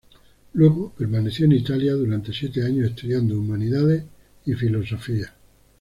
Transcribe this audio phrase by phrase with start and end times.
[0.53, 4.03] Luego permaneció en Italia durante siete años estudiando humanidades
[4.47, 5.31] y filosofía.